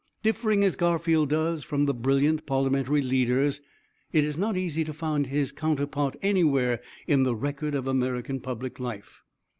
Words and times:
"Differing 0.23 0.63
as 0.63 0.75
Garfield 0.75 1.29
does, 1.29 1.63
from 1.63 1.85
the 1.85 1.93
brilliant 1.93 2.47
parliamentary 2.47 3.03
leaders, 3.03 3.61
it 4.11 4.23
is 4.23 4.35
not 4.35 4.57
easy 4.57 4.83
to 4.83 4.93
find 4.93 5.27
his 5.27 5.51
counterpart 5.51 6.15
anywhere 6.23 6.81
in 7.05 7.21
the 7.21 7.35
record 7.35 7.75
of 7.75 7.85
American 7.85 8.39
public 8.39 8.79
life. 8.79 9.21